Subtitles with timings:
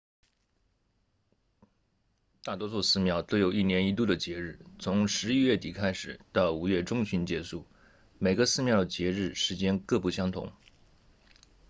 [2.43, 7.67] 大多数寺庙都有一年一度的节日从十一月底开始到五月中旬结束
[8.17, 10.51] 每个寺庙的节日时间各不相同